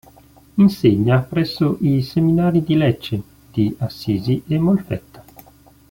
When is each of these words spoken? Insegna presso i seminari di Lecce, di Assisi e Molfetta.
Insegna 0.55 1.19
presso 1.19 1.77
i 1.81 2.01
seminari 2.01 2.63
di 2.63 2.73
Lecce, 2.73 3.21
di 3.51 3.75
Assisi 3.77 4.41
e 4.47 4.57
Molfetta. 4.57 5.23